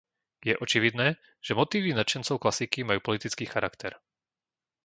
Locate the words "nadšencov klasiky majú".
1.99-2.99